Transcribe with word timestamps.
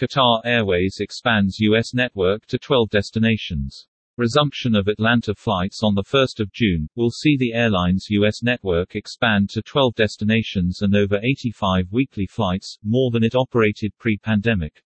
Qatar 0.00 0.40
Airways 0.46 0.96
expands 1.00 1.58
U.S. 1.58 1.92
network 1.92 2.46
to 2.46 2.56
12 2.56 2.88
destinations. 2.88 3.86
Resumption 4.16 4.74
of 4.74 4.88
Atlanta 4.88 5.34
flights 5.34 5.82
on 5.82 5.94
1 5.94 6.26
June, 6.54 6.88
will 6.94 7.10
see 7.10 7.36
the 7.36 7.52
airline's 7.52 8.06
U.S. 8.08 8.42
network 8.42 8.96
expand 8.96 9.50
to 9.50 9.60
12 9.60 9.94
destinations 9.96 10.80
and 10.80 10.96
over 10.96 11.18
85 11.18 11.88
weekly 11.90 12.24
flights, 12.24 12.78
more 12.82 13.10
than 13.10 13.22
it 13.22 13.34
operated 13.34 13.92
pre-pandemic. 13.98 14.82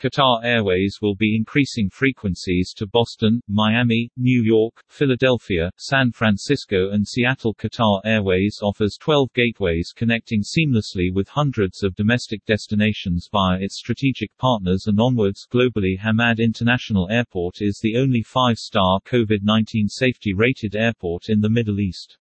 Qatar 0.00 0.42
Airways 0.42 1.00
will 1.02 1.14
be 1.14 1.36
increasing 1.36 1.90
frequencies 1.90 2.72
to 2.78 2.86
Boston, 2.86 3.42
Miami, 3.46 4.08
New 4.16 4.42
York, 4.42 4.82
Philadelphia, 4.88 5.70
San 5.76 6.10
Francisco 6.10 6.92
and 6.92 7.06
Seattle. 7.06 7.54
Qatar 7.54 8.00
Airways 8.06 8.60
offers 8.62 8.96
12 8.98 9.30
gateways 9.34 9.92
connecting 9.94 10.40
seamlessly 10.40 11.12
with 11.12 11.28
hundreds 11.28 11.82
of 11.82 11.94
domestic 11.96 12.42
destinations 12.46 13.28
via 13.30 13.60
its 13.60 13.76
strategic 13.76 14.34
partners 14.38 14.86
and 14.86 14.98
onwards. 14.98 15.46
Globally 15.52 15.98
Hamad 15.98 16.38
International 16.38 17.06
Airport 17.10 17.56
is 17.60 17.78
the 17.82 17.98
only 17.98 18.22
five-star 18.22 19.00
COVID-19 19.04 19.90
safety-rated 19.90 20.74
airport 20.74 21.28
in 21.28 21.42
the 21.42 21.50
Middle 21.50 21.78
East. 21.78 22.16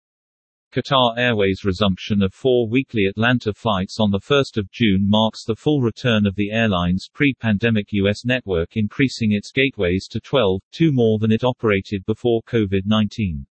Qatar 0.71 1.17
Airways' 1.17 1.65
resumption 1.65 2.21
of 2.23 2.35
four 2.35 2.69
weekly 2.69 3.07
Atlanta 3.07 3.55
flights 3.55 3.99
on 3.99 4.13
1 4.13 4.43
June 4.71 5.09
marks 5.09 5.43
the 5.43 5.57
full 5.57 5.81
return 5.81 6.27
of 6.27 6.35
the 6.35 6.51
airline's 6.51 7.09
pre-pandemic 7.11 7.87
U.S. 7.93 8.27
network 8.27 8.77
increasing 8.77 9.33
its 9.33 9.51
gateways 9.51 10.07
to 10.09 10.21
12, 10.21 10.61
two 10.71 10.93
more 10.93 11.19
than 11.19 11.33
it 11.33 11.43
operated 11.43 12.05
before 12.05 12.43
COVID-19. 12.43 13.47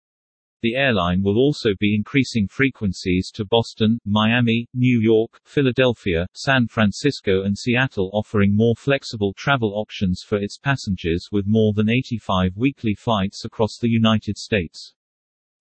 The 0.62 0.75
airline 0.75 1.23
will 1.23 1.37
also 1.37 1.75
be 1.79 1.95
increasing 1.95 2.48
frequencies 2.48 3.31
to 3.34 3.45
Boston, 3.45 3.98
Miami, 4.06 4.69
New 4.73 4.98
York, 4.98 5.42
Philadelphia, 5.45 6.27
San 6.33 6.67
Francisco 6.67 7.42
and 7.42 7.59
Seattle 7.59 8.11
offering 8.15 8.56
more 8.56 8.75
flexible 8.75 9.34
travel 9.34 9.75
options 9.75 10.23
for 10.27 10.39
its 10.39 10.56
passengers 10.56 11.29
with 11.31 11.47
more 11.47 11.75
than 11.75 11.91
85 11.91 12.56
weekly 12.56 12.95
flights 12.95 13.45
across 13.45 13.77
the 13.77 13.91
United 13.91 14.39
States. 14.39 14.95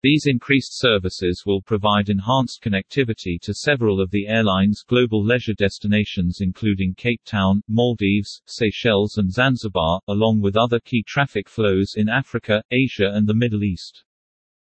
These 0.02 0.24
increased 0.26 0.78
services 0.78 1.42
will 1.44 1.60
provide 1.60 2.08
enhanced 2.08 2.62
connectivity 2.62 3.38
to 3.42 3.52
several 3.52 4.00
of 4.00 4.10
the 4.10 4.28
airline's 4.28 4.82
global 4.82 5.22
leisure 5.22 5.52
destinations 5.52 6.38
including 6.40 6.94
Cape 6.94 7.20
Town, 7.26 7.62
Maldives, 7.68 8.40
Seychelles 8.46 9.18
and 9.18 9.30
Zanzibar, 9.30 10.00
along 10.08 10.40
with 10.40 10.56
other 10.56 10.80
key 10.80 11.02
traffic 11.02 11.50
flows 11.50 11.96
in 11.96 12.08
Africa, 12.08 12.62
Asia 12.70 13.10
and 13.12 13.26
the 13.26 13.34
Middle 13.34 13.62
East. 13.62 14.04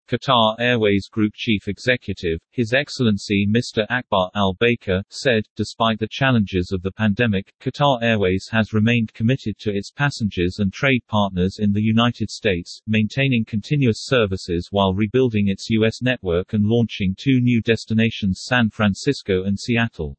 Qatar 0.10 0.56
Airways 0.58 1.08
Group 1.08 1.34
Chief 1.36 1.68
Executive, 1.68 2.42
His 2.50 2.74
Excellency 2.74 3.46
Mr. 3.48 3.86
Akbar 3.92 4.32
Al 4.34 4.56
Baker, 4.60 5.04
said, 5.10 5.44
Despite 5.56 6.00
the 6.00 6.08
challenges 6.10 6.72
of 6.72 6.82
the 6.82 6.92
pandemic, 6.92 7.54
Qatar 7.62 8.02
Airways 8.02 8.48
has 8.52 8.74
remained 8.74 9.14
committed 9.14 9.60
to 9.60 9.72
its 9.72 9.92
passengers 9.92 10.58
and 10.58 10.74
trade 10.74 11.04
partners 11.08 11.60
in 11.60 11.74
the 11.74 11.84
United 11.84 12.32
States, 12.32 12.82
maintaining 12.88 13.46
continuous 13.46 14.04
services 14.08 14.70
while 14.72 14.96
rebuilding 14.96 15.48
its 15.48 15.70
U.S. 15.70 16.02
network 16.02 16.54
and 16.54 16.66
launching 16.66 17.14
two 17.16 17.40
new 17.40 17.62
destinations 17.62 18.42
San 18.44 18.72
Francisco 18.72 19.44
and 19.44 19.60
Seattle. 19.60 20.18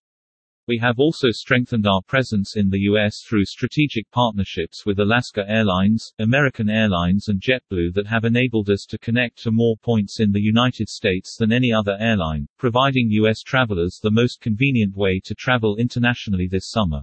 We 0.71 0.79
have 0.79 1.01
also 1.01 1.33
strengthened 1.33 1.89
our 1.89 2.01
presence 2.01 2.55
in 2.55 2.71
the 2.71 2.79
U.S. 2.83 3.25
through 3.29 3.45
strategic 3.47 4.09
partnerships 4.13 4.87
with 4.87 5.01
Alaska 5.01 5.45
Airlines, 5.49 6.12
American 6.21 6.71
Airlines 6.71 7.27
and 7.27 7.43
JetBlue 7.43 7.93
that 7.95 8.07
have 8.07 8.25
enabled 8.25 8.71
us 8.71 8.87
to 8.91 8.99
connect 8.99 9.43
to 9.43 9.51
more 9.51 9.77
points 9.79 10.21
in 10.21 10.31
the 10.31 10.41
United 10.41 10.89
States 10.89 11.35
than 11.37 11.51
any 11.51 11.73
other 11.73 11.97
airline, 11.99 12.47
providing 12.57 13.11
U.S. 13.11 13.43
travelers 13.43 13.99
the 14.01 14.12
most 14.12 14.41
convenient 14.41 14.95
way 14.95 15.21
to 15.25 15.35
travel 15.35 15.75
internationally 15.75 16.47
this 16.47 16.71
summer. 16.71 17.03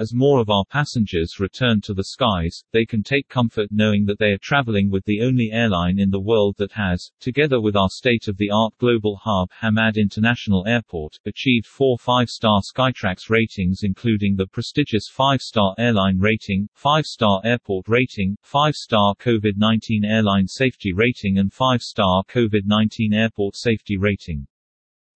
As 0.00 0.14
more 0.14 0.40
of 0.40 0.48
our 0.48 0.64
passengers 0.64 1.38
return 1.38 1.82
to 1.82 1.92
the 1.92 2.04
skies, 2.04 2.64
they 2.72 2.86
can 2.86 3.02
take 3.02 3.28
comfort 3.28 3.68
knowing 3.70 4.06
that 4.06 4.18
they 4.18 4.32
are 4.32 4.38
traveling 4.38 4.88
with 4.88 5.04
the 5.04 5.20
only 5.20 5.50
airline 5.52 5.98
in 5.98 6.08
the 6.08 6.18
world 6.18 6.56
that 6.56 6.72
has, 6.72 7.10
together 7.20 7.60
with 7.60 7.76
our 7.76 7.90
state-of-the-art 7.90 8.72
global 8.78 9.20
hub 9.22 9.50
Hamad 9.60 9.96
International 9.96 10.66
Airport, 10.66 11.18
achieved 11.26 11.66
four 11.66 11.98
five-star 11.98 12.62
Skytrax 12.62 13.28
ratings 13.28 13.80
including 13.82 14.36
the 14.36 14.46
prestigious 14.46 15.06
five-star 15.12 15.74
airline 15.76 16.18
rating, 16.18 16.70
five-star 16.72 17.42
airport 17.44 17.86
rating, 17.86 18.38
five-star 18.40 19.14
COVID-19 19.16 20.06
airline 20.06 20.46
safety 20.46 20.94
rating 20.94 21.36
and 21.36 21.52
five-star 21.52 22.24
COVID-19 22.24 23.12
airport 23.12 23.54
safety 23.54 23.98
rating. 23.98 24.46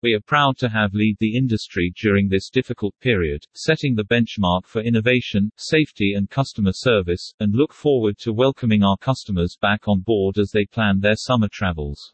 We 0.05 0.13
are 0.13 0.21
proud 0.21 0.59
to 0.59 0.69
have 0.69 0.93
lead 0.93 1.17
the 1.19 1.35
industry 1.35 1.91
during 1.99 2.29
this 2.29 2.51
difficult 2.51 2.95
period, 3.01 3.47
setting 3.55 3.95
the 3.95 4.05
benchmark 4.05 4.67
for 4.67 4.83
innovation, 4.83 5.51
safety 5.57 6.13
and 6.13 6.29
customer 6.29 6.73
service, 6.75 7.33
and 7.41 7.55
look 7.55 7.73
forward 7.73 8.19
to 8.19 8.35
welcoming 8.35 8.83
our 8.83 8.99
customers 8.99 9.57
back 9.63 9.89
on 9.89 10.01
board 10.01 10.37
as 10.37 10.51
they 10.51 10.67
plan 10.67 11.01
their 11.01 11.17
summer 11.17 11.49
travels. 11.51 12.13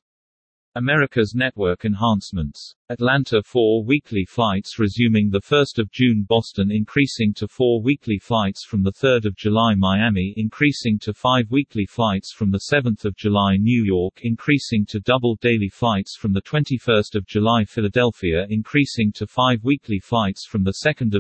America's 0.76 1.34
network 1.34 1.84
enhancements. 1.84 2.76
Atlanta 2.90 3.40
4 3.42 3.84
weekly 3.84 4.24
flights 4.24 4.78
resuming 4.78 5.30
1 5.30 5.64
June 5.92 6.24
Boston 6.28 6.72
increasing 6.72 7.32
to 7.34 7.46
4 7.46 7.80
weekly 7.82 8.18
flights 8.18 8.64
from 8.64 8.84
3 8.84 9.20
July 9.36 9.74
Miami 9.76 10.34
increasing 10.36 10.98
to 10.98 11.14
5 11.14 11.50
weekly 11.50 11.86
flights 11.86 12.32
from 12.32 12.52
7 12.52 12.96
July 13.16 13.56
New 13.58 13.84
York 13.84 14.20
increasing 14.22 14.84
to 14.86 14.98
double 14.98 15.36
daily 15.40 15.68
flights 15.68 16.16
from 16.16 16.34
21 16.34 17.02
July 17.26 17.64
Philadelphia 17.64 18.44
increasing 18.50 19.12
to 19.12 19.24
5 19.24 19.62
weekly 19.62 20.00
flights 20.00 20.44
from 20.44 20.64
2 20.64 20.72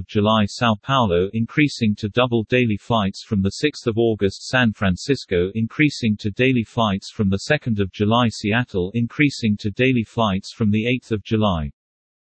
July 0.08 0.46
Sao 0.46 0.74
Paulo 0.82 1.28
increasing 1.32 1.94
to 1.94 2.08
double 2.08 2.42
daily 2.48 2.78
flights 2.78 3.22
from 3.24 3.44
6 3.48 3.80
August 3.96 4.48
San 4.48 4.72
Francisco 4.72 5.52
increasing 5.54 6.16
to 6.16 6.32
daily 6.32 6.64
flights 6.64 7.12
from 7.12 7.30
2 7.30 7.86
July 7.92 8.26
Seattle 8.28 8.90
increasing 9.42 9.56
to 9.56 9.70
daily 9.70 10.04
flights 10.04 10.52
from 10.52 10.70
8 10.86 11.12
July. 11.22 11.70